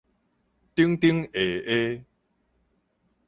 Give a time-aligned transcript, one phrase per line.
[0.73, 2.05] 頂頂下下